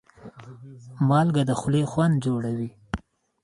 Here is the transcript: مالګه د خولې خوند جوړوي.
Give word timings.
مالګه 1.07 1.43
د 1.49 1.51
خولې 1.59 1.83
خوند 1.91 2.15
جوړوي. 2.25 2.69